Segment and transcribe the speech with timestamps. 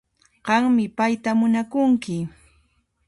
[0.47, 2.17] Qanmi payta munakunki